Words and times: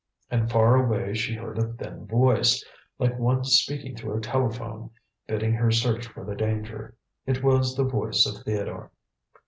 And 0.31 0.49
far 0.49 0.77
away 0.83 1.13
she 1.13 1.35
heard 1.35 1.59
a 1.59 1.73
thin 1.73 2.07
voice, 2.07 2.65
like 2.97 3.19
one 3.19 3.43
speaking 3.43 3.95
through 3.95 4.17
a 4.17 4.19
telephone, 4.19 4.89
bidding 5.27 5.53
her 5.53 5.69
search 5.69 6.07
for 6.07 6.25
the 6.25 6.33
danger. 6.33 6.95
It 7.27 7.43
was 7.43 7.75
the 7.75 7.83
voice 7.83 8.25
of 8.25 8.43
Theodore. 8.43 8.89